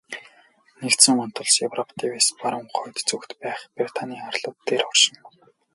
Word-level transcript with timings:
Нэгдсэн 0.81 1.15
вант 1.17 1.35
улс 1.41 1.55
Европ 1.67 1.87
тивээс 1.99 2.27
баруун 2.41 2.67
хойд 2.75 2.97
зүгт 3.09 3.31
байх 3.41 3.59
Британийн 3.77 4.25
арлууд 4.29 4.57
дээр 4.67 4.83
оршино. 4.91 5.21